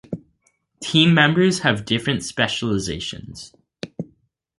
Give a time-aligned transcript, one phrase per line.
[0.79, 3.53] Team members have different specializations.